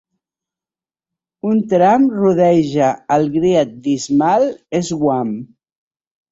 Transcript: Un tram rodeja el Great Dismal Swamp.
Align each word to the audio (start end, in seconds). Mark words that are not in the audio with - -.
Un 1.49 1.59
tram 1.73 2.07
rodeja 2.15 2.89
el 3.19 3.29
Great 3.37 3.79
Dismal 3.87 4.51
Swamp. 4.91 5.41